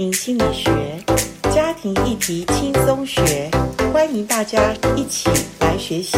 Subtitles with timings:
[0.00, 0.70] 心理学，
[1.54, 3.50] 家庭议题轻松学，
[3.92, 6.16] 欢迎大家一起来学习。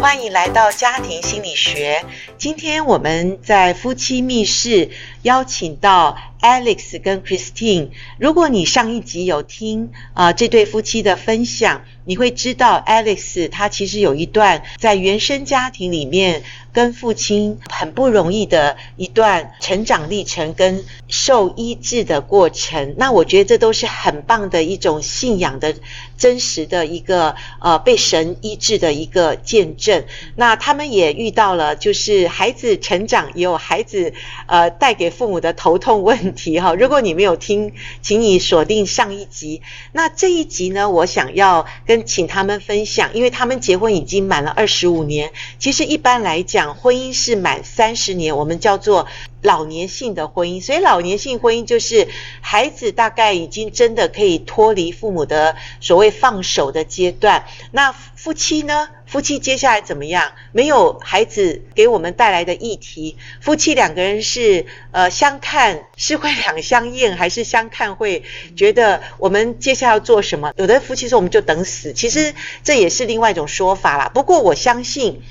[0.00, 2.04] 欢迎来到家庭心理学。
[2.38, 4.90] 今天我们在夫妻密室
[5.24, 7.88] 邀请到 Alex 跟 Christine。
[8.18, 22.94] 如果你上一集有听啊、这对夫妻的分享，你会知道 Alex 他其实有一段在原生家庭里面跟父亲很不容易的一段成长历程跟受医治的过程。
[22.98, 25.74] 那我觉得这都是很棒的一种信仰的
[26.18, 30.04] 真实的一个呃被神医治的一个见证。
[30.36, 34.12] 那他们也遇到了就是孩子成长也有孩子
[34.46, 36.74] 呃带给父母的头痛问题哈。
[36.78, 39.62] 如果你没有听，请你锁定上一集。
[39.92, 45.32] 那这一集呢，我想要跟请他们分享，因为他们结婚已经满了二十五年。
[45.58, 49.06] 其实一般来讲，婚姻是满三十年，我们叫做
[49.44, 50.60] 老年性的婚姻。
[50.60, 52.08] 所以老年性婚姻就是
[52.40, 57.44] 孩子大概已经真的可以脱离父母的所谓放手的阶段。
[57.70, 58.88] 那夫妻呢？
[59.06, 60.32] 夫妻接下来怎么样？
[60.50, 68.24] 没有孩子给我们带来的议题，夫妻两个人是呃相看是会两相厌，还是相看会
[68.56, 70.54] 觉得我们接下来要做什么？
[70.56, 74.10] 有的夫妻说我们就等死，其实这也是另外一种说法啦。
[74.12, 75.22] 不过我相信。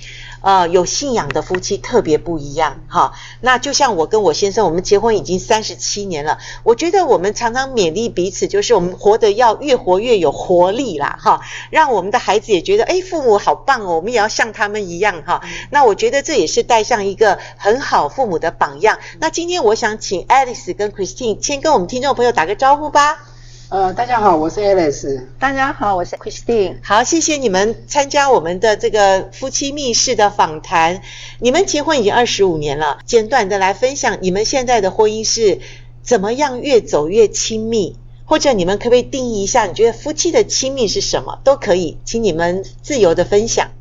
[0.43, 3.13] 呃，有信仰的夫妻特别不一样哈。
[3.39, 6.37] 那就像我跟我先生，我们结婚已经三十七年了。
[6.63, 11.39] 我觉得我们常常勉励彼此，就是我们活得要越活越有活力啦哈。
[11.69, 15.41] 让我们的孩子也觉得，哎，父母好棒哦，我们也要像他们一样哈。
[15.69, 18.99] 那我觉得这也是带上一个很好父母的榜样。
[19.21, 23.32] 那今天我想请 Alice 跟 Christine 先跟我们听众朋友打个招呼吧。
[23.69, 25.25] 呃，大家好，我是 Alice。
[25.39, 26.77] 大家好，我是 Christine。
[26.83, 31.01] 好，谢谢你们参加我们的这个夫妻密室的访谈。
[31.39, 35.59] 你们结婚已经二十五年了，简短的来分享你们现在的婚姻是
[36.03, 41.39] 怎么样越走越亲密，或者你们可不可以定义一下，你觉得夫妻的亲密是什么？
[41.43, 43.71] 都可以，请你们自由的分享。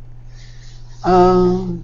[1.03, 1.83] 嗯。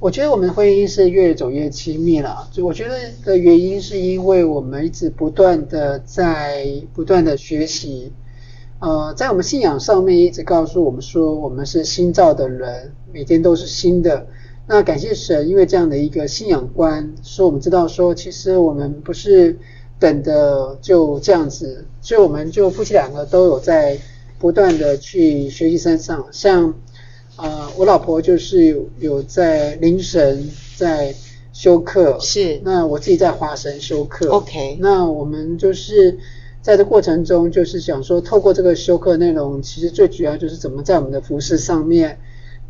[0.00, 2.48] 我觉得我们的婚姻是越走越亲密了。
[2.50, 8.10] 就我觉得的原因是因为我们一直不断的在不断的学习，
[8.78, 14.26] 呃，在我们信仰上面一直告诉我们说，我们是新造的人，每天都是新的。
[14.66, 19.58] 那感谢神，因为这样的一个信仰观，所以我们知道说，其实我们不是
[19.98, 23.98] 等的就这样子，所以我们就夫妻两个都有在
[24.38, 26.74] 不断的去学习身上，像。
[27.40, 30.46] 啊、呃，我老婆就是有有在凌晨
[30.76, 31.14] 在
[31.54, 32.60] 修课，是。
[32.62, 34.76] 那我自己在华神修课，OK。
[34.78, 36.18] 那我们就是
[36.60, 42.18] 在这过程中，就是想说，透过这个修课内容，其实最主要就是怎么在我们的服饰上面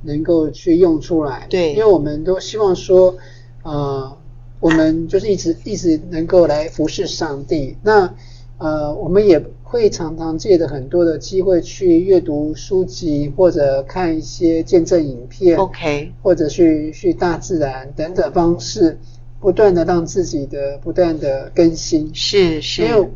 [0.05, 1.49] 能够去用出来。
[1.51, 3.17] 对，因为我们都希望说，
[3.65, 4.17] 呃，
[4.61, 7.77] 我们就是一直一直能够来服侍上帝。
[7.83, 8.15] 那
[8.59, 9.45] 呃，我们也。
[9.71, 18.99] 会常常借着很多的机会去阅读书籍，或者看一些见证影片，OK，或者去去大自然等等方式，
[19.39, 22.11] 不断的让自己的不断的更新。
[22.13, 23.09] 是是，因为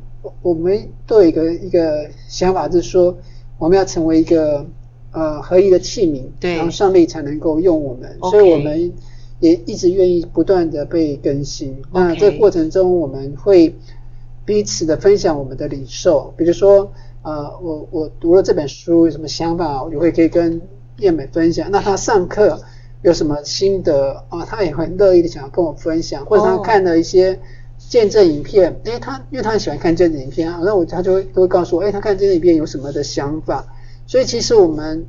[0.43, 3.19] 我们都有一个一个想法，就是说
[3.59, 4.65] 我们要成为一个
[5.11, 8.31] 呃合一的器皿，对，然后上帝才能够用我们，okay.
[8.31, 8.93] 所以我们
[9.41, 11.77] 也一直愿意不断的被更新。
[11.93, 13.75] 那这过程中我们会。
[14.45, 20.61] 彼此的分享我们的领受，比如说，呃，我我读了这本书有什么想法，我就会可以跟
[20.99, 21.71] 燕美分享。
[21.71, 22.61] 那他上课
[23.01, 24.45] 有什么心得啊？
[24.45, 27.41] 他也很乐意的想要跟我分享，或者他看了一些
[27.79, 33.67] 见证影片，诶，他因为他很喜欢看见证影片啊，那我他就会都会告诉我，诶，他看见证影片有什么的想法。
[34.07, 35.07] 所以其实我们，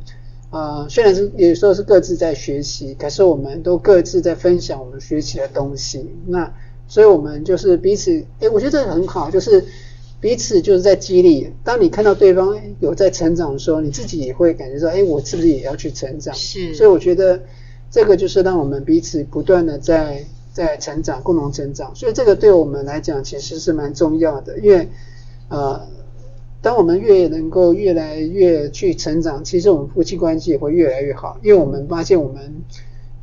[0.52, 6.10] 呃，虽然是有时候是各自在学习，可是我们都各自在分享我们学习的东西。
[6.28, 6.54] 那。
[6.88, 9.66] 所以，我们就是彼此，哎，我觉得这个很好，就是
[10.22, 11.52] 彼此就是在激励。
[11.64, 16.34] 当你看到对方有在成长的时候，你自己也会感觉到，哎，我是不是也要去成长？
[16.36, 16.74] 是。
[16.76, 17.42] 所以，我觉得
[17.90, 20.24] 这个就是让我们彼此不断的在
[20.54, 21.94] 在成长，共同成长。
[21.96, 24.88] 所以，这个对我们来讲其实是蛮重要的，因为
[25.50, 25.82] 呃，
[26.62, 32.54] 当我们越能够越来越去成长，其实我们夫妻关系也会越来越好，因为我们发现我们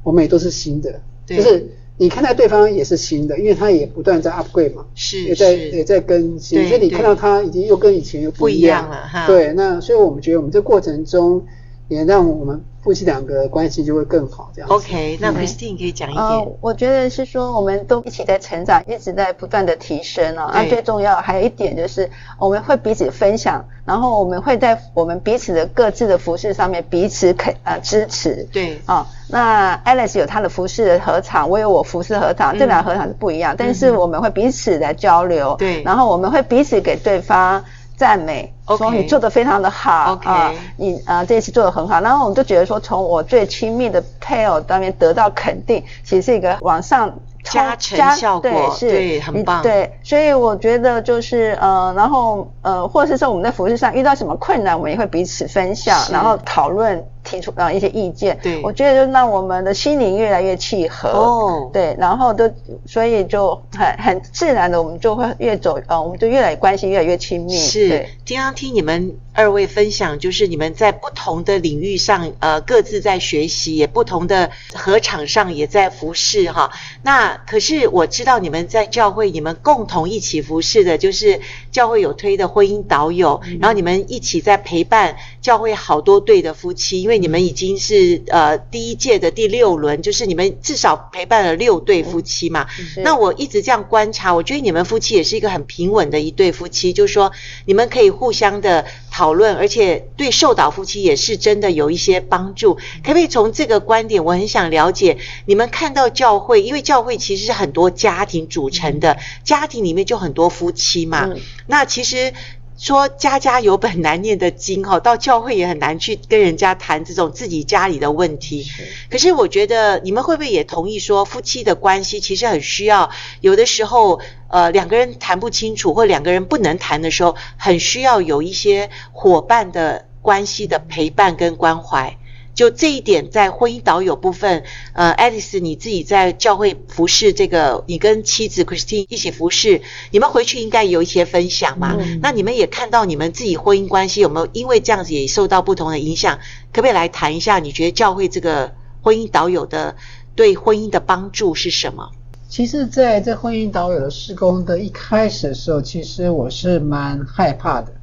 [0.03, 1.37] 我们也都是新的，对。
[1.37, 1.69] 就是。
[1.99, 9.27] 你看到对方也是新的，因为他也不断在 upgrade 嘛，是，也在也在更新，所以你看到他已经又跟以前又不一样，不一样了哈。
[9.27, 11.47] 对，那所以我们觉得我们这过程中
[11.93, 14.51] 也让我们夫妻两个关系就会更好。
[14.55, 16.53] 这样 OK，那 Christine 可以讲一点、呃。
[16.61, 20.51] 我觉得是说我们都一起在成长，一直在不断的提升啊。
[20.55, 28.49] 那最重要还有一点就是我们会彼此分享，然后我们会在我们彼此的各自的服饰上面彼此肯呃支持。
[28.51, 35.55] 对啊、哦，那 Alex 有她的服饰的合场，我有我服饰合场，嗯、这两个合场是不一样，但是我们会彼此来交流。
[35.59, 37.63] 对，然后我们会彼此给对方
[38.03, 38.53] 赞美。
[38.77, 47.13] 说你做的非常的好啊你啊，呃，这一次做的很好，然后我们就觉得说，从我最亲密的配偶当面得到肯定，其实是一个往上
[47.45, 57.05] 加成效果，对，是对，很棒，对，所以我觉得就是呃，然后呃，或者是说我们在服饰上遇到什么困难，我们也会彼此分享，然后讨论。
[57.33, 62.51] 提出啊一些意见，对，我觉得就让我们的心灵越来越契合，哦，对，然后都
[62.87, 67.57] 所以就很很自然的，我们就会越走，呃，我们就越来关系越来越亲密。
[67.57, 76.71] 是，经常听你们二位分享，就是你们在不同的领域上，呃，各自在学习，也不同的合场上也在服侍哈。
[77.03, 81.41] 那可是我知道你们在教会，你们共同一起服侍的，就是
[81.71, 92.67] 教会有推的婚姻导友，嗯，然后你们一起在陪伴教会好多对的夫妻，因为你们已经是呃第一届的第六轮，就是你们至少陪伴了六对夫妻嘛。
[92.97, 97.31] 那我一直这样观察，我觉得你们夫妻也是一个很平稳的一对夫妻，就是说
[97.65, 102.75] 你们可以互相的讨论，而且对受导夫妻也是真的有一些帮助。
[102.75, 111.31] 可不可以从这个观点，我很想了解你们看到教会，因为教会其实是很多家庭组成的，家庭里面就很多夫妻嘛。
[111.69, 112.35] 那其实。
[112.83, 118.67] 说家家有本难念的经 哈，到教会也很难去跟人家谈这种自己家里的问题。
[119.09, 132.19] 可是我觉得你们会不会也同意说，夫妻的关系其实很需要，有的时候呃两个人谈不清楚或两个人不能谈的时候，很需要有一些伙伴的关系的陪伴跟关怀。
[132.55, 134.63] 就这一点，在婚姻导友部分，
[134.93, 141.97] 呃爱丽丝你自己在教会服侍这个，你跟妻子 Christine 一起服侍，你们回去应该有一些分享嘛？
[141.99, 142.21] 嗯。
[142.23, 146.39] 那你们也看到你们自己婚姻关系有没有因为这样子也受到不同的影响？
[146.73, 147.59] 可不可以来谈一下？
[147.59, 149.97] 你觉得教会这个婚姻导友的
[150.37, 152.11] 对婚姻的帮助是什么？
[152.51, 157.95] 其实，在这婚姻导友的施工的一开始的时候，其实我是蛮害怕的，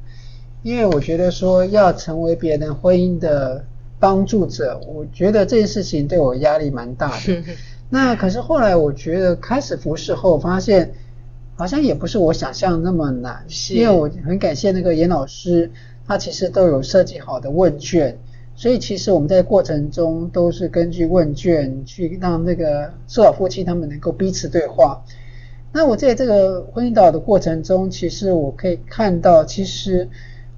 [0.64, 3.64] 因为我觉得说要成为别人婚姻的。
[4.00, 7.44] 帮助者，我觉得这件事情对我压力蛮大的。
[7.90, 10.90] 那可是后来我觉得开始服侍后，发现
[11.56, 13.44] 好像也不是我想象那么难。
[13.68, 15.70] 因为我很感谢那个严老师，
[16.06, 18.16] 他其实都有设计好的问卷，
[18.56, 25.04] 所以其实我们在过程中都是根据问卷去让那个受老夫妻他们能够彼此对话。
[25.72, 30.08] 那我在这个婚姻导的过程中，其实我可以看到，其实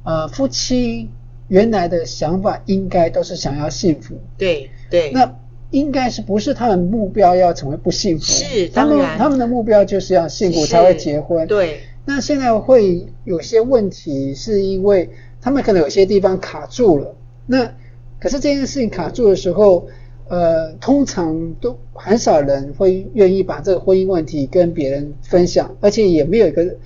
[0.04, 1.10] 呃夫妻。
[1.52, 5.10] 原来的想法应该都是想要幸福，对对。
[5.12, 5.36] 那
[5.70, 8.24] 应该是不是他们目标要成为不幸福？
[8.24, 11.46] 是，他们他们的目标就是要幸福才会结婚。
[11.46, 11.80] 对。
[12.06, 15.10] 那现在会有些问题，是因为
[15.42, 17.14] 他们可能有些地方卡住了。
[17.46, 17.70] 那
[18.18, 19.86] 可是这件事情卡住的时候，
[20.28, 26.76] 呃，通常都很少人会愿意把这个婚姻问题跟别人分享，而且也没有一个。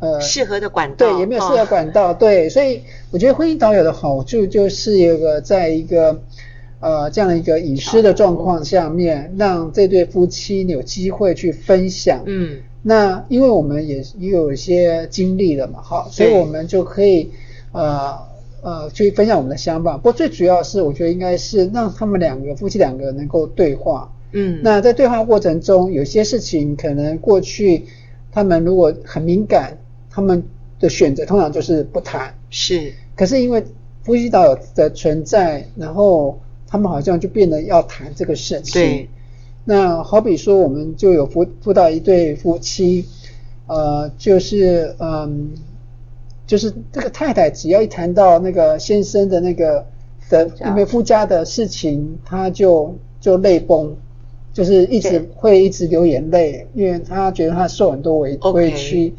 [0.00, 6.20] 呃，适合的管道，对，也没有适合管道，哦，对，所以我觉得婚姻导友的好处就是有个在一个
[6.78, 12.22] 呃这样的一个隐私的状况下面，让这对夫妻有机会去分享。
[12.26, 17.32] 嗯，那因为我们也也有一些经历了嘛，好，所以我们就可以
[17.72, 18.16] 呃
[18.62, 19.96] 呃去分享我们的想法。
[19.96, 24.12] 不过最主要是，我觉得应该是让他们两个夫妻两个能够对话。
[24.30, 27.86] 嗯，那在对话过程中，有些事情可能过去
[28.30, 29.76] 他们如果很敏感。
[30.18, 30.42] 他们
[30.80, 32.92] 的选择通常就是不谈，是。
[33.14, 33.64] 可是因为
[34.02, 38.82] 夫妻岛的存在，然后他们好像就变得要谈这个事情。
[38.82, 39.08] 对。
[39.64, 43.04] 那好比说，我们就有辅辅导一对夫妻，
[43.68, 45.52] 呃，就是嗯，
[46.48, 49.86] 就是这个太太只要一谈到那个先生的那个
[50.28, 53.94] 的因为夫家的事情，他就就泪崩，
[54.52, 59.10] 就是一直会一直流眼泪，因为他觉得他受很多委委屈。
[59.10, 59.12] Okay.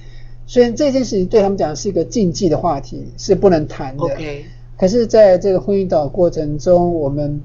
[0.50, 4.04] 虽然这件事情对他们讲是一个禁忌的话题，是不能谈的。
[4.04, 4.46] OK。
[4.80, 7.40] 可是，在这个婚姻岛过程中，我们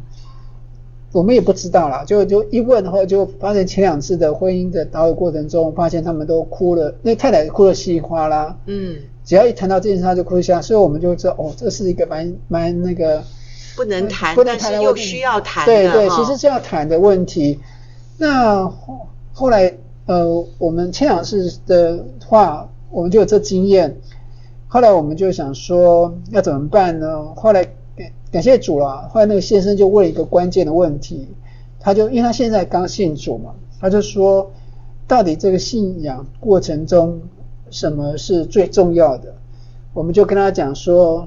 [1.13, 8.57] 我们也不知道啦，就就一问后，就发现前两次的婚姻的导过程中，发现他们都哭了，那太太哭得稀里哗啦。
[8.65, 8.97] 嗯。
[9.23, 13.23] 只要一谈到这件事，他就哭一下，所以我们就知道，哦，这是一个蛮蛮那个
[13.77, 15.67] 不能谈，不能谈又需要谈。
[15.67, 17.61] 对对，其实是要谈的问题。
[18.17, 22.67] 那后后来，呃，我们前两次的话。
[22.95, 23.97] 我们就有这经验，
[24.69, 27.35] 后来我们就想说要怎么办呢？
[27.35, 27.65] 后来
[27.97, 29.09] 感感谢主了。
[29.09, 31.27] 后来那个先生就问一个关键的问题，
[31.81, 34.53] 他就因为他现在刚信主嘛，他就说，
[35.09, 37.21] 到底这个信仰过程中
[37.69, 39.35] 什么是最重要的？
[39.93, 41.27] 我们就跟他讲说，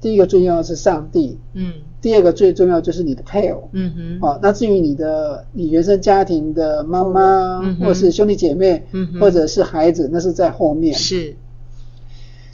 [0.00, 11.34] 第一个最重要的是上帝，嗯，第二个最重要就是你的配偶，嗯哼，好、哦，那至于你的你原生家庭的妈妈，嗯、或是兄弟姐妹，嗯，或者是孩子，那是在后面，是。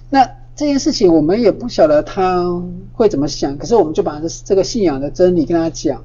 [0.08, 6.04] 那这件事情我们也不晓得他会怎么想，可是我们就把这个信仰的真理跟他讲。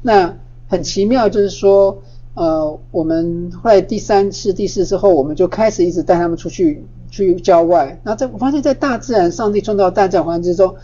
[0.00, 0.34] 那
[0.66, 2.00] 很奇妙，就是说，
[2.32, 6.86] 呃，我们后来第三次、第四次后，我们就开始一直带他们出去。
[7.08, 10.74] 去郊外，那在我发现，在大自然，上帝创造大自然环境之中，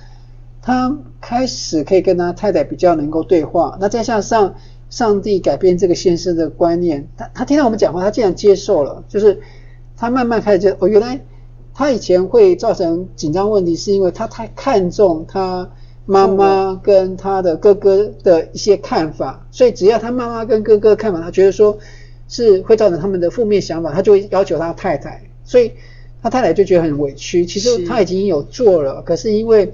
[0.63, 3.77] 他开始可以跟他太太比较能够对话。
[3.81, 4.55] 那再加上
[4.89, 9.41] 上帝改变这个先生的观念，他他听到我们讲话，他竟然接受了，就是
[9.97, 11.21] 他慢慢开始觉得，哦，原来
[11.75, 15.71] 他以前会造成紧张问题，是因为他太看重他
[16.07, 21.77] 妈妈跟他的哥哥的一些看法，所以只要他妈妈跟哥哥的看法，他觉得说
[22.29, 25.73] 是会造成他们的负面想法，他就会要求他太太，所以。
[26.25, 29.73] 他太太就觉得很委屈，其实他已经有做了，可是因为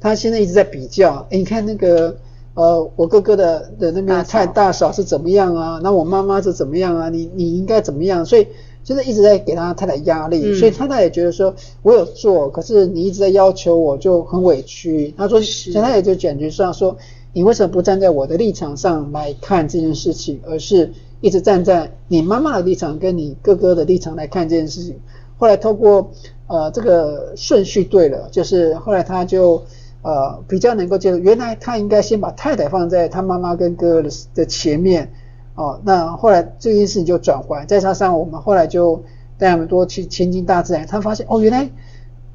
[0.00, 2.16] 他现在一直在比较，诶，你看那个
[2.54, 5.80] 呃，我哥哥的的那边太大嫂是怎么样啊？
[5.82, 7.08] 那我妈妈是怎么样啊？
[7.08, 8.24] 你你应该怎么样？
[8.24, 8.46] 所以
[8.82, 15.14] 就是一直在给他太太压力，嗯、所以他太太觉得说，我有做，可是你一直在要求我，就很委屈。
[15.16, 15.38] 他说，
[15.72, 16.96] 他太太就感觉上说，
[17.32, 24.98] 你为什么不站在我的立场上来看这件事情，而是一直站在你妈妈的立场跟你哥哥的立场来看这件事情？
[25.38, 26.10] 后来透过
[26.48, 29.62] 呃这个顺序对了，就是后来他就
[30.02, 35.12] 呃比较能够接受，原来他应该先把太太放在他妈妈跟哥哥的前面
[35.54, 35.80] 哦。
[35.84, 39.04] 那后来这件事情就转换，再加上我们后来就
[39.38, 41.68] 带他们多去亲近大自然，他发现哦，原来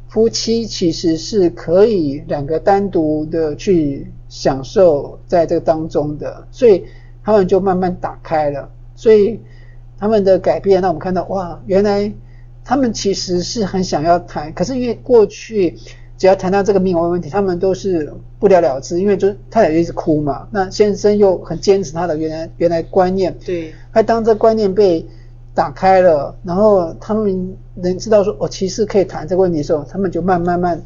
[0.07, 6.85] 夫妻其实是可以两个单独的去享受在这个当中的，所以
[7.23, 9.39] 他们就慢慢打开了，所以
[9.97, 12.11] 他们的改变让我们看到哇，原来。
[12.67, 15.77] 他们其实是很想要谈，可是因为过去
[16.17, 20.47] 只要谈到这个命运问题，他们都是不了了之，因为就是太太一直哭嘛。
[20.51, 23.73] 那先生又很坚持他的原来原来观念，对。
[23.91, 25.05] 还当这观念被
[25.53, 30.81] 打开了，然后他们能知道说，哦，其实可以谈这个问题的时候，他们就慢慢慢。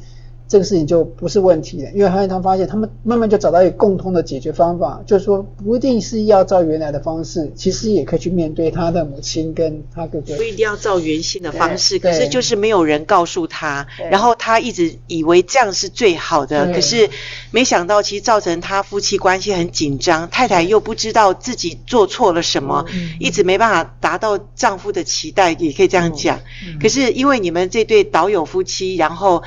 [0.50, 10.36] 这个事情就不是问题了，因为后来他们发现，他们慢慢就找到一个共通的解决方法，就是说不一定是要照原来的方式，其实也可以去面对他的母亲跟他哥哥。
[10.36, 17.08] 不一定要照原先的方式，可是就是没有人告诉他，然后他一直以为这样是最好的，可是
[17.52, 22.86] 没想到其实造成他夫妻关系很紧张，太太又不知道自己做错了什么，
[23.20, 26.40] 一直没办法达到丈夫的期待，也可以这样讲。
[26.82, 29.44] 可是因为你们这对导友夫妻，然后。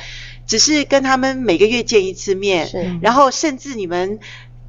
[0.52, 4.21] 只是跟他们每个月见一次面，是，然后甚至你们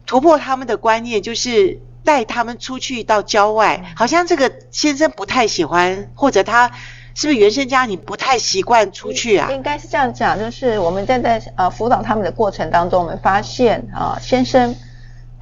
[0.05, 6.71] 突破他们的观念，就是带他们出去到郊外，好像这个先生不太喜欢，或者他
[7.15, 9.51] 是不是原生家庭不太习惯出去啊？
[9.51, 14.73] 应该是这样讲，就是我们在在呃辅导他们的过程当中，我们发现啊、呃，先生。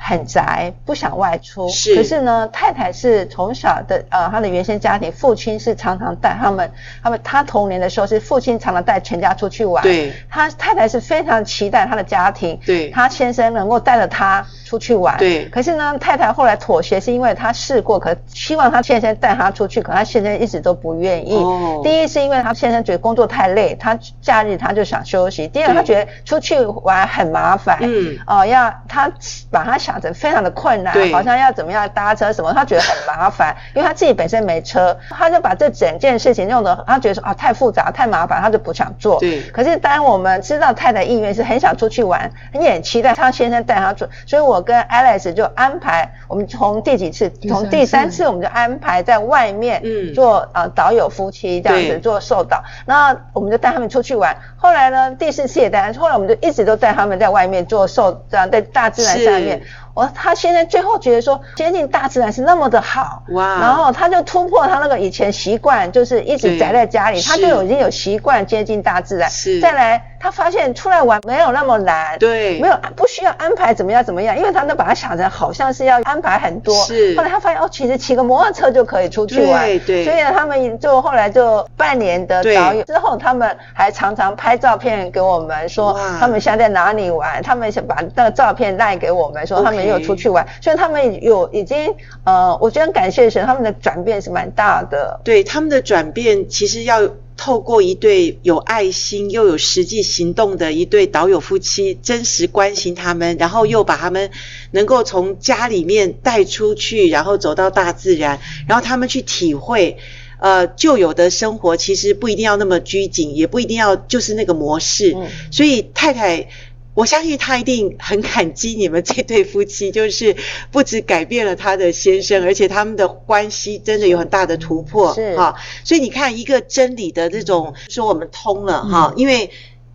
[0.03, 1.69] 很宅，不想外出。
[1.69, 6.71] 是，可是呢，太太是从小的呃，他的原生家庭，父亲是常常带他们，
[7.03, 9.83] 他们他童年的时候是父亲常常带全家出去玩。
[9.83, 15.17] 对，他太太是非常期待他的家庭，对，他先生能够带着他出去玩。
[15.17, 21.35] 对，可是呢，太太后来妥协，是因为她试过，可希望她先生带她出去，可她先生一直都不愿意。
[21.35, 25.47] 哦，第一是因为她先生觉得工作太累，她假日她就想休息。
[25.47, 27.77] 第二，她觉得出去玩很麻烦。
[27.81, 29.11] 嗯，哦、呃，要他
[29.49, 29.91] 把她想。
[30.01, 39.19] 着非常的困难，好像要怎么样搭车什么，她觉得很麻烦， 因为她自己本身没车，她就把这整件事情弄得她觉得说啊太复杂太麻烦，她就不想做。
[39.19, 39.41] 对。
[39.51, 49.81] 可是当我们知道太太意愿是很想出去玩，也很期待她先生带她做，所以我跟 Alex 就安排，我们从第几次，从第三次我们就安排在外面
[50.13, 54.35] 做呃导友夫妻这样子做受导，然后我们就带他们出去玩。
[54.57, 59.61] 后来呢，第四次也带，后来我们就一直都带他们在外面做受，这样在大自然上面。
[59.93, 63.59] 我他现在最后觉得说接近大自然是那么的好，哇！
[63.59, 69.29] 然后他就突破他那个以前习惯，就是一直宅在家里，他就已经有习惯接近大自然。
[69.29, 69.59] 是。
[69.59, 76.73] 再来，他发现出来玩没有那么难，对，没有不需要安排怎么样怎么样，因为他都把它想成好像是要安排很多。
[76.85, 77.15] 是。
[77.17, 79.65] 后来他发现哦，其实骑个摩托车就可以出去玩。
[79.65, 80.05] 对对。
[80.05, 89.80] 所以他们就后来就半年的导游之后，他们还常常拍照片给我们说他们现在在哪里玩，他们想把那个照片带给我们说他们。
[89.83, 95.19] 没有出去玩，所以他们有已经呃，我觉得感谢神，他们的转变是蛮大的。
[95.23, 104.29] 对，他们的转变其实要透过一对有爱心又有实际行动的一对导友夫妻，真实关心他们，然后又把他们
[104.71, 109.97] 能够从家里面带出去，然后走到大自然，然后他们去体会，
[110.39, 115.13] 呃，旧有的生活其实不一定要那么拘谨，也不一定要就是那个模式。
[115.15, 115.27] 嗯。
[115.51, 116.47] 所以太太。
[116.93, 120.35] 我相信他一定很感激你们这对夫妻，就是
[120.71, 125.55] 不止改变了他的先生，而且他们的关系真的有很大的突破，是哈。
[125.85, 129.51] 所以你看，一个真理的这种说我们通了哈，因为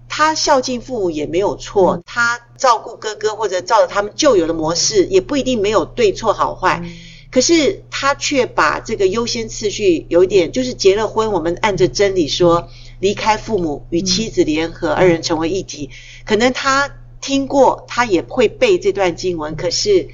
[0.09, 6.83] 他孝敬父母也没有错，他照顾哥哥或者照着他们旧有的模式，也不一定没有对错好坏，
[7.31, 12.71] 可是他却把这个优先次序有一点，就是结了婚，我们按着真理说。
[12.99, 15.91] 离开父母与妻子联合，二人成为一体。
[16.25, 19.57] 可能他听过，他也会背这段经文。
[19.57, 20.09] 可是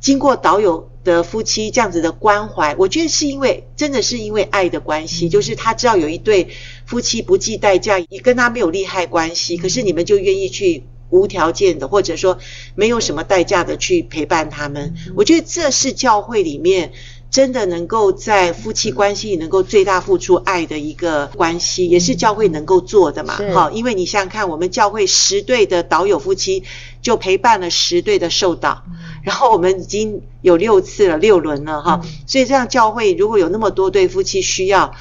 [0.00, 6.48] 经过导友的夫妻这样子的关怀，我觉得是因为真的是因为爱的关系，就是他知道有一对
[6.86, 12.38] 夫妻不计代价，也跟他没有利害关系，可是你们就愿意去无条件的，或者说
[12.74, 14.94] 没有什么代价的去陪伴他们。
[15.14, 16.92] 我觉得这是教会里面。
[17.30, 23.38] 真的能够在夫妻关系里能够最大付出爱的一个关系，也是教会能够做的嘛。
[23.54, 26.64] 好，因为你想想看，我们教会十对的导友夫妻
[27.00, 28.82] 就陪伴了十对的受导，
[29.22, 32.00] 然后我们已经有六次了，六轮了哈。
[32.26, 34.92] 所以这样教会如果有那么多对夫妻需要，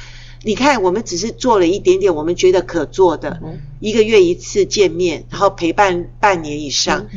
[0.43, 3.41] 你看我们只是做了一点点，我们觉得可做的，
[3.79, 7.07] 一个月一次见面，然后陪伴半年以上。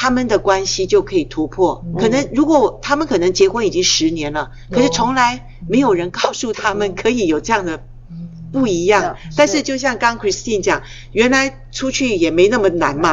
[0.00, 1.84] 他们的关系就可以突破。
[1.98, 7.82] 可能如果他们可能结婚已经十年了，可是从来没有人告诉他们可以有这样的
[8.52, 9.16] 不一样。
[9.36, 13.12] 但是就像刚 Christine 讲，原来出去也没那么难嘛。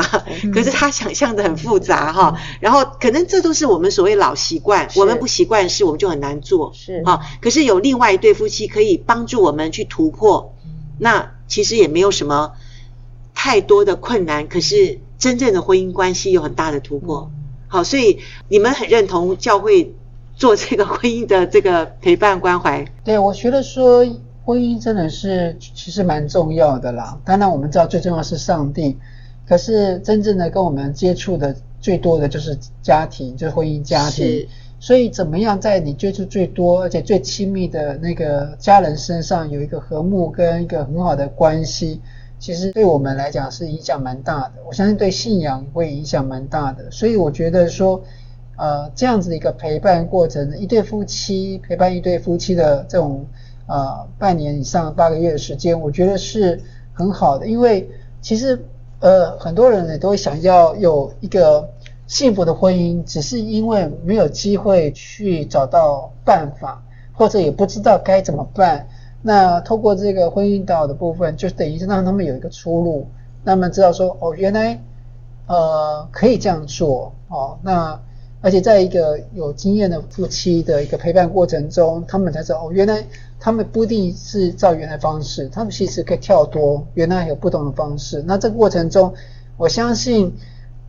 [0.53, 2.39] 可是他想象的很复杂哈。
[2.59, 6.71] 然后可能这都是我们所谓老习惯，我们不习惯的事我们就很难做。
[6.75, 7.19] 是啊。
[7.41, 10.53] 可是有另外一对夫妻可以帮助我们去突破，
[10.99, 12.51] 那其实也没有什么
[13.33, 14.47] 太多的困难。
[14.47, 14.99] 可是。
[15.17, 17.31] 真正的婚姻关系有很大的突破，
[17.67, 18.19] 好，所以
[18.49, 19.93] 你们很认同教会
[20.35, 22.85] 做这个婚姻的这个陪伴关怀。
[23.03, 24.05] 对，我觉得说
[24.43, 27.17] 婚姻真的是其实蛮重要的啦。
[27.23, 28.97] 当然我们知道最重要是上帝，
[29.47, 34.47] 可是真正的跟我们接触的最多的就是家庭，就是婚姻家庭。
[34.77, 42.01] 所以怎么样在你接触最多而且最亲密的那个家人身上有一个和睦跟一个很好的关系？
[42.45, 48.03] 其实对我们来讲是影响蛮大的，我相信对信仰会影响蛮大的，所以我觉得说，
[48.55, 53.25] 呃，这样子的一个陪伴过程，一对夫妻陪伴一对夫妻的这种
[53.65, 56.61] 呃半年以上八个月的时间，我觉得是
[56.93, 57.89] 很好的，因为
[58.21, 58.63] 其实
[58.99, 61.67] 呃很多人呢都会想要有一个
[62.05, 68.87] 幸福的婚姻，只是因为没有机会去找到办法，或者也不知道该怎么办。
[69.27, 73.07] 那透过这个婚姻导的部分，就等于是让他们有一个出路，
[73.43, 74.79] 那么知道说哦，原来
[75.47, 77.57] 呃可以这样做哦。
[77.63, 77.99] 那
[78.41, 83.03] 而且在一个有经验的夫妻的一个陪伴过程中，他们才知道哦，原来
[83.39, 88.23] 他们不一定是照原来方式，他们其实可以跳脱，原来有不同的方式。
[88.27, 89.11] 那这个过程中，
[89.57, 90.31] 我相信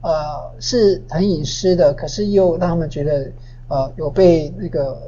[0.03, 0.13] 呃
[0.61, 3.33] 是很隐私的，可是又让他们觉得
[3.69, 5.01] 呃有被那个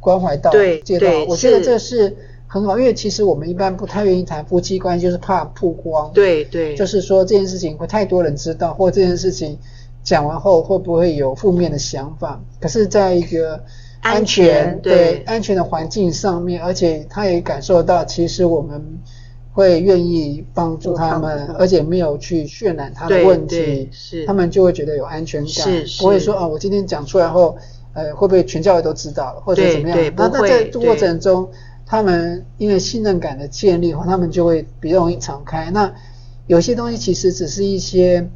[0.00, 1.06] 关怀到，对，接到。
[1.26, 2.14] 我觉得这是。
[2.50, 6.10] 很好，因为其实我们一般不太愿意谈夫妻关系，就是怕曝光。
[6.14, 9.58] 对对，就是说这件事情会太多人知道，或这件事情
[10.02, 12.40] 讲完后会不会有负面的想法？
[12.58, 13.62] 可是，在一个
[14.00, 18.82] 安全，对，对安全的环境上面，而且他也感受到，其实我们
[19.52, 27.58] 会愿意帮助他们，而且没有去渲染他的问题，是他们就会觉得有安全感，是是不会说啊，我今天讲出来后，
[27.92, 29.98] 呃，会不会全教会都知道了，或者怎么样？
[30.16, 31.46] 那在过程中。
[31.90, 35.70] 他们因为信任感的建立，他们就会比较容易敞开。
[35.70, 35.90] 那
[36.46, 38.28] 有些东西其实只是一些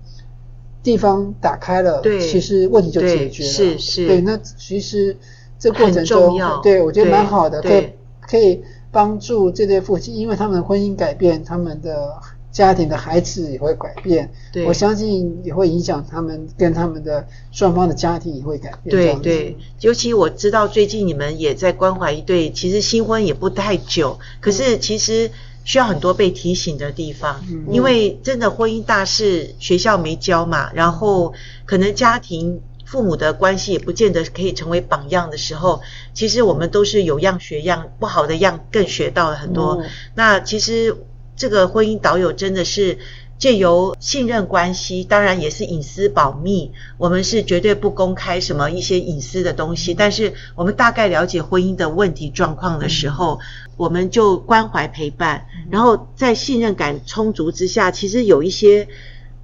[0.82, 3.50] 地方打开了，对，其实问题就解决了。
[3.50, 4.06] 是是。
[4.06, 5.14] 对，那其实
[5.58, 7.90] 这过程中，对，我觉得蛮好的，可以
[8.22, 12.14] 可以帮助这对夫妻，因为他们的婚姻改变，他们的。
[12.52, 18.90] 家庭的孩子也会改变，对，我相信也会影响他们跟他们的双方的家庭也会改变。
[18.94, 25.30] 对对，尤其我知道最近你们也在关怀一对，其实新婚也不太久，可是其实
[25.64, 31.32] 需要很多被提醒的地方，嗯，因为真的婚姻大事学校没教嘛，然后
[31.64, 35.80] 可能家庭父母的关系也不见得可以成为榜样的时候，
[36.12, 39.78] 其实我们都是有样学样，不好的样更学到了很多。
[39.80, 40.94] 嗯，那其实。
[41.42, 42.98] 这个婚姻导友真的是
[43.37, 49.92] 借由信任关系，当然也是隐私保密，我们是绝对不公开什么一些隐私的东西。
[49.92, 53.40] 但是我们大概了解婚姻的问题状况的时候，
[53.76, 58.87] 我们就关怀陪伴，然后在信任感充足之下，其实有一些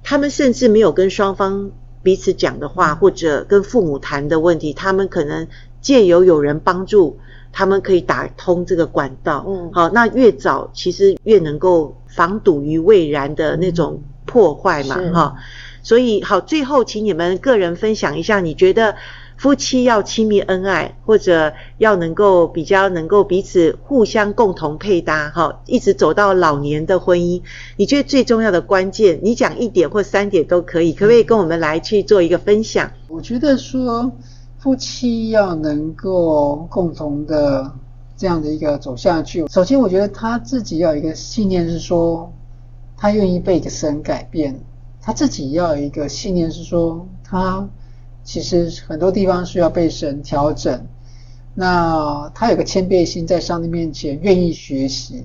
[0.01, 5.49] 他们甚至没有跟双方彼此讲的话，或者跟父母谈的问题，他们可能
[5.81, 7.19] 借由有人帮助。
[7.51, 15.43] 他们可以打通这个管道，嗯，好，那越早其实越能够防堵于未然的那种破坏嘛，哈、嗯。
[15.81, 18.95] 所以好，最后请你们个人分享一下，你觉得
[19.37, 27.41] 夫妻要亲密恩爱，或者要能够比较能够彼此互相共同配搭，哈，一直走到老年的婚姻，
[27.77, 32.91] 你觉得最重要的关键，你讲一点或三点都可以，可不可以跟我们来去做一个分享？
[33.07, 34.11] 我觉得说。
[34.59, 37.71] 夫妻要能够共同的
[38.17, 42.29] 这样的一个走下去，首先我觉得他自己要有一个信念是说，
[42.97, 44.59] 他愿意被神改变，
[45.01, 47.69] 他自己要有一个信念是说，他
[48.25, 50.85] 其实很多地方需要被神调整，
[51.55, 55.23] 那他有个谦卑心，在上帝面前愿意学习，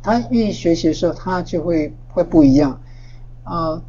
[0.00, 2.80] 他愿意学习的时候，他就会会不一样。
[3.42, 3.82] 啊、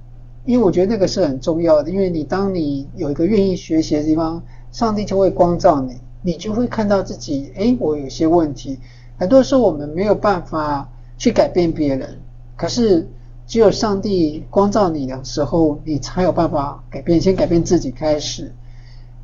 [0.46, 4.42] 因为我觉得那个是很重要的，因为你当你有一个愿意学习的地方。
[4.72, 8.80] 上帝就会光照你，你就会看到自己，诶，我有些问题。
[9.18, 12.20] 很多时候我们没有办法去改变别人，
[12.56, 13.10] 可是
[13.48, 17.20] 只有上帝光照你的时候，你才有办法改变。
[17.20, 18.54] 先改变自己开始。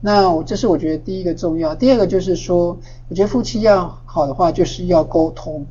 [0.02, 1.74] 那我这是我觉得第一个重要。
[1.76, 2.78] 第二个就是说，
[3.10, 5.66] 我觉得夫妻要好的话，就是要沟通。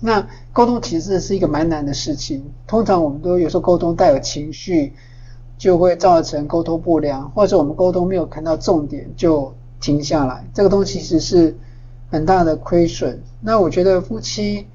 [0.00, 2.44] 那沟通其实是一个蛮难的事情。
[2.66, 4.94] 通常我们都有时候沟通带有情绪。
[5.58, 11.56] 就会造成沟通不良，或者我们沟通没有看到重点就停下来，这个东西其实是
[12.10, 13.20] 很大的亏损。
[13.40, 14.66] 那我觉得夫妻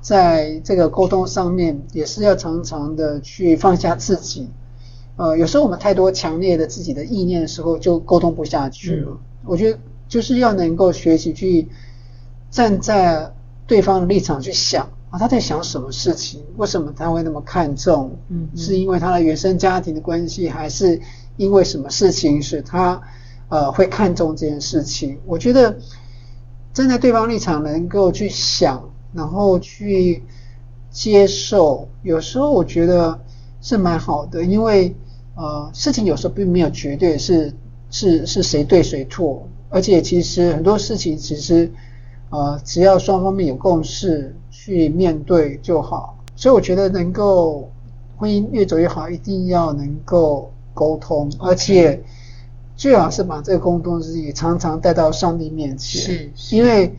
[0.00, 4.50] 在这个沟通上面也是要常常的去放下自己。
[5.16, 9.16] 呃，有时候我们太多强烈的自己的意念的时候，就沟通不下去了。
[9.44, 9.78] 我觉得
[10.08, 11.68] 就是要能够学习去
[12.50, 13.32] 站在
[13.66, 14.88] 对方的立场去想。
[15.12, 16.42] 啊，他在想什么事情？
[16.56, 18.16] 为什么他会那么看重？
[18.30, 20.98] 嗯，是因为他的原生家庭的关系，还是
[21.36, 22.98] 因为什么事情使他
[23.50, 25.18] 呃会看重这件事情？
[25.26, 25.76] 我觉得
[26.72, 30.22] 站在对方立场，能够去想，然后去
[30.90, 33.20] 接受，有时候我觉得
[33.60, 34.96] 是蛮好的，因为
[35.36, 37.52] 呃事情有时候并没有绝对是
[37.90, 41.70] 是是谁对谁错，而且其实很多事情其实
[42.32, 44.34] 呃只要双方面有共识。
[44.54, 47.68] 去面对就好，所以我觉得能够
[48.16, 52.00] 婚姻越走越好，一定要能够沟通.而且
[52.76, 56.02] 最好是把这个沟通自己常常带到上帝面前。
[56.02, 56.94] 是，是，因为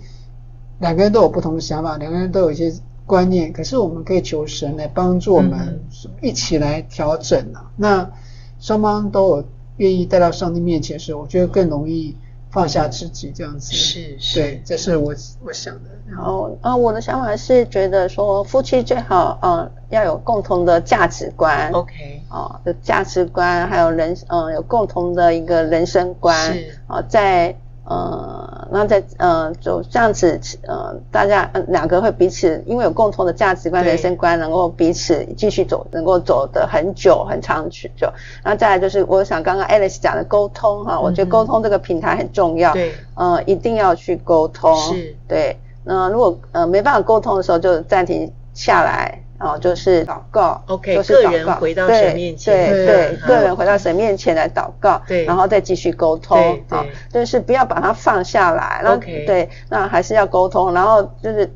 [0.81, 2.73] 两个人都有不同的想法，两个人都有一些
[3.05, 5.79] 观念，可是我们可以求神来帮助我们
[6.21, 7.63] 一起来调整啊。
[7.63, 8.11] 嗯、那
[8.59, 9.43] 双方都有
[9.77, 12.17] 愿意带到上帝面前的时候，我觉得更容易。
[12.53, 15.13] 放下自己这样子，是是，对，这是我
[15.43, 15.89] 我想的。
[16.07, 26.79] 然后啊，我的想法是觉得说，夫妻最好嗯要有共同的价值观，OK，哦，有价值观，还有人嗯有共同的一个人生观，是。
[26.87, 27.55] 啊，在。
[27.85, 37.89] 呃，那在呃，就这样子，呃，大家呃两个会彼此，因为有共同的价值观、人生观，能够彼此继续走，能够走得很久、很长久。
[38.41, 45.57] 然后再来就是，我想刚刚 Alice 讲的沟通哈，嗯、我觉得沟通这个平台很重要，对，呃，一定要去沟通，是，对。
[45.83, 49.19] 那如果呃没办法沟通的时候，就暂停下来。
[49.39, 56.37] 哦，就是祷告，OK，就是祷告，个人回到神面前，对对，对，个人回到神面前来祷告，对，然后再继续沟通，
[56.69, 56.77] 对，
[57.11, 61.51] 对，就是不要把它放下来，然后对，那还是要沟通，然后就是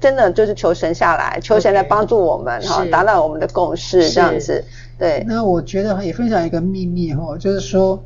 [0.00, 4.62] 真的就是求神下来，求神来帮助我们哈，达到我们的共识这样子，
[4.98, 5.24] 对。
[5.26, 8.02] 那我觉得也分享一个秘密哈，就是说，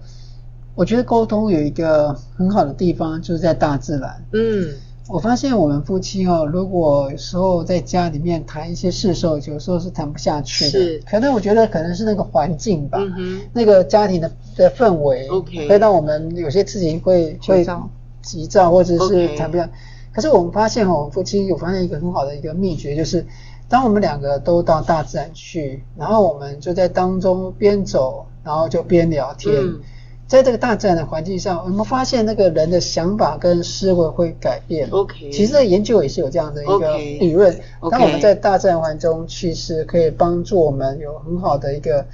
[0.76, 4.68] 我觉得沟通有一个很好的地方，就是在大自然，嗯。
[5.06, 10.70] 我发现我们夫妻哦，如果有时候在家里面谈一些事的时候，有时候是谈不下去的。
[10.70, 17.66] 是，可能我觉得可能是那个环境吧，嗯，那个家庭的的氛围，OK，会让我们有些事情会会
[18.22, 19.66] 急躁，或者是谈不下。
[19.66, 19.70] Okay.
[20.14, 23.26] 可是我们发现哦，我们夫妻有发现一个很好的一个秘诀，就是
[23.68, 29.54] 当我们两个都到大自然去，然后我们就在当中边走，然后就边聊天。
[29.54, 29.80] 嗯
[30.34, 34.88] 在这个大自然的环境下，我们发现那个人的想法跟思维会改变。
[34.90, 37.56] OK，其实研究也是有这样的一个理论。
[37.90, 42.04] 当我们在大自然环境中，其实可以帮助我们有很好的一个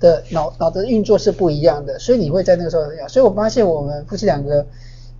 [0.00, 1.98] 的脑脑的运作是不一样的。
[1.98, 4.64] 所以你会在那个时候，所以我发现我们夫妻两个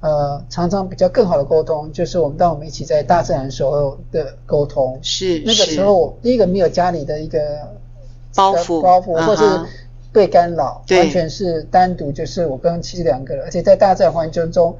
[0.01, 4.99] 呃常常比较更好的沟通，就是我们当我们一起在大自然的时候的沟通。
[5.03, 7.39] 是那个时候，第一个没有家里的一个。
[8.33, 9.43] 包袱包袱，或是
[10.13, 14.77] 被干扰，完全是单独就是我跟妻子两个人，而且在大自然环境中。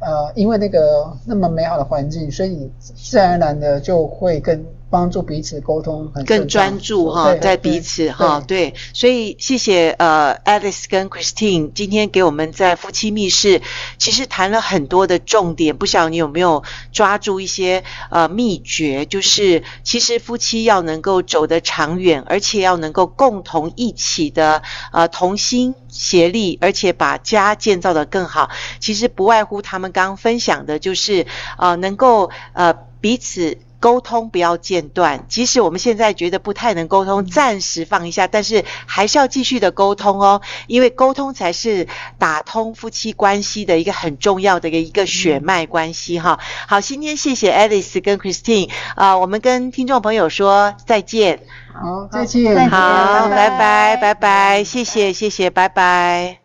[0.00, 13.60] 呃，因为那个那么美好的环境，所以你自然而然的就会更帮助彼此沟通很更专注哈，在彼此哈，对，所以谢谢呃，Alice 跟 Christine 今天给我们在夫妻密室，
[13.98, 31.26] 其实谈了很多的重点，不晓得你有没有抓住一些呃秘诀，就是其实夫妻要能够走得长远，而且要能够共同一起的呃同心协力，而且把家建造得更好，其实不外乎他们刚刚分享的就是
[31.58, 33.58] 呃能够呃彼此。
[33.84, 41.86] 沟通不要间断，即使我们现在觉得不太能沟通，暂时放一下，但是还是要继续的沟通哦，因为沟通才是
[42.18, 46.38] 打通夫妻关系的一个很重要的一个血脉关系哈。
[46.66, 51.40] 好，今天谢谢 Alice 跟 Christine 啊、呃，我们跟听众朋友说再见。
[51.74, 52.70] 好，再见。
[52.70, 56.38] 好，拜拜，拜拜，谢谢，谢谢，拜拜。